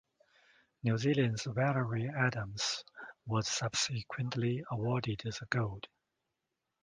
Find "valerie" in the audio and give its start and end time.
1.45-2.09